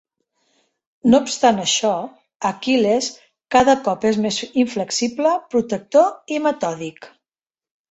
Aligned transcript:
No 1.11 1.19
obstant 1.25 1.61
això, 1.63 1.91
Aquil·les 2.51 3.11
cada 3.57 3.77
cop 3.89 4.09
és 4.13 4.19
més 4.25 4.41
inflexible, 4.65 5.37
protector 5.55 6.11
i 6.39 6.43
metòdic. 6.49 7.13